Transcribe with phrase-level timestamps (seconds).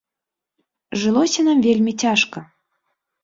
[1.01, 2.39] Жылося нам вельмі цяжка.